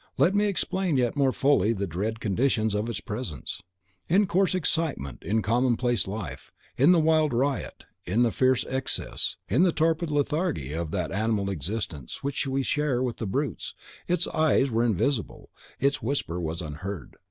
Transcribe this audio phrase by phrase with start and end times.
[0.17, 3.61] Let me explain yet more fully the dread conditions of its presence.
[4.09, 9.61] In coarse excitement, in commonplace life, in the wild riot, in the fierce excess, in
[9.61, 13.75] the torpid lethargy of that animal existence which we share with the brutes,
[14.07, 17.15] its eyes were invisible, its whisper was unheard.